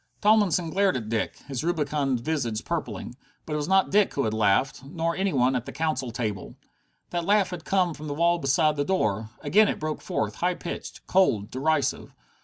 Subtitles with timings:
[0.19, 3.13] Tomlinson glared at Dick, his rubicund visage purpling.
[3.45, 4.83] But it was not Dick who had laughed.
[4.83, 6.55] Nor any one at the council table.
[7.11, 9.29] That laugh had come from the wall beside the door.
[9.41, 12.15] Again it broke forth, high pitched, cold, derisive.